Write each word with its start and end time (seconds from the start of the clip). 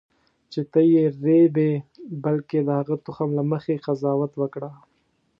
چې 0.51 0.61
ته 0.71 0.79
یې 0.93 1.03
رېبې 1.23 1.71
بلکې 2.23 2.59
د 2.63 2.69
هغه 2.79 2.95
تخم 3.05 3.29
له 3.37 3.43
مخې 3.51 3.81
قضاوت 3.85 4.31
وکړه. 4.37 4.71